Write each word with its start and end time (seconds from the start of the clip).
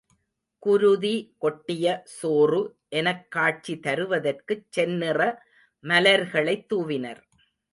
குருதி 0.63 1.11
கொட்டிய 1.37 1.85
சோறு 2.13 2.61
எனக்காட்சி 2.89 3.75
தருவதற்குச் 3.83 4.65
செந்நிற 4.69 5.19
மலர்களைத் 5.83 6.67
தூவினர். 6.69 7.21